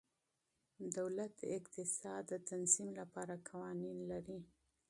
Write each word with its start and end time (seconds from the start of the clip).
دولت 0.97 1.31
د 1.41 1.43
اقتصاد 1.57 2.21
د 2.31 2.33
تنظیم 2.49 2.89
لپاره 2.99 3.33
قوانین 3.49 3.97
لري. 4.11 4.39